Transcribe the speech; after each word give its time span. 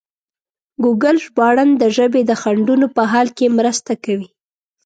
ګوګل 0.83 1.17
ژباړن 1.25 1.69
د 1.81 1.83
ژبې 1.95 2.21
د 2.25 2.31
خنډونو 2.41 2.87
په 2.95 3.01
حل 3.11 3.27
کې 3.37 3.55
مرسته 3.57 3.91
کوي. 4.05 4.27